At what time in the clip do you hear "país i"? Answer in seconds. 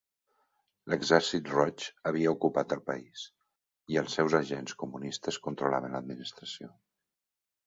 2.87-4.01